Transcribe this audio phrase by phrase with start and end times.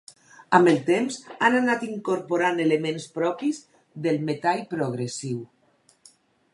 [0.59, 1.17] Amb el temps
[1.47, 3.61] han anat incorporant elements propis
[4.07, 5.47] del metall progressiu.